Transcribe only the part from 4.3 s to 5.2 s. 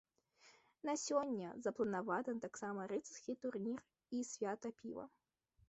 свята піва.